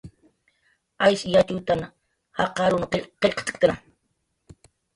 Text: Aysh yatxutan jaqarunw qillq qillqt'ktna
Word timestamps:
Aysh 1.07 1.25
yatxutan 1.33 1.85
jaqarunw 2.41 2.89
qillq 2.91 3.15
qillqt'ktna 3.21 3.79